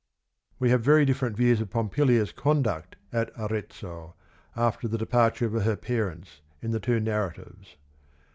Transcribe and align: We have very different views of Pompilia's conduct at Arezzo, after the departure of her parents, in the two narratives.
We 0.57 0.71
have 0.71 0.81
very 0.81 1.05
different 1.05 1.37
views 1.37 1.61
of 1.61 1.69
Pompilia's 1.69 2.31
conduct 2.31 2.95
at 3.13 3.29
Arezzo, 3.37 4.15
after 4.55 4.87
the 4.87 4.97
departure 4.97 5.45
of 5.55 5.63
her 5.63 5.75
parents, 5.75 6.41
in 6.59 6.71
the 6.71 6.79
two 6.79 6.99
narratives. 6.99 7.77